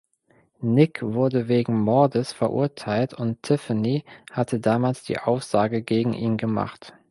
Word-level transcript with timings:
Nick 0.63 1.03
wurde 1.03 1.47
wegen 1.47 1.79
Mordes 1.79 2.33
verurteilt 2.33 3.13
und 3.13 3.43
Tiffany 3.43 4.03
hat 4.31 4.55
damals 4.65 5.03
die 5.03 5.19
Aussage 5.19 5.83
gegen 5.83 6.13
ihn 6.13 6.37
gemacht. 6.37 6.95